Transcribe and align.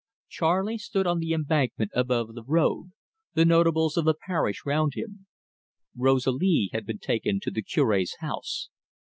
Charley 0.29 0.79
stood 0.79 1.05
on 1.05 1.19
the 1.19 1.31
embankment 1.31 1.91
above 1.93 2.33
the 2.33 2.41
road, 2.43 2.89
the 3.35 3.45
notables 3.45 3.97
of 3.97 4.05
the 4.05 4.15
parish 4.15 4.63
round 4.65 4.93
him. 4.95 5.27
Rosalie 5.95 6.71
had 6.73 6.87
been 6.87 6.97
taken 6.97 7.39
to 7.41 7.51
the 7.51 7.61
Cure's 7.61 8.15
house. 8.19 8.69